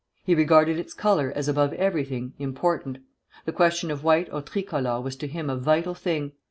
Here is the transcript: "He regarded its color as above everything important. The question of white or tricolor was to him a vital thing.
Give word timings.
"He 0.23 0.33
regarded 0.33 0.79
its 0.79 0.95
color 0.95 1.31
as 1.35 1.47
above 1.47 1.73
everything 1.73 2.33
important. 2.39 2.97
The 3.45 3.51
question 3.53 3.91
of 3.91 4.03
white 4.03 4.29
or 4.33 4.41
tricolor 4.41 4.99
was 4.99 5.15
to 5.17 5.27
him 5.27 5.47
a 5.47 5.55
vital 5.55 5.93
thing. 5.93 6.31